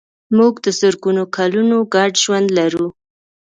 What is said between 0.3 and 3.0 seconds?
موږ د زرګونو کلونو ګډ ژوند لرو.